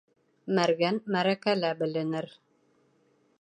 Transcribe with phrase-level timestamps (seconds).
[0.59, 2.31] Мәргән мәрәкәлә беленер.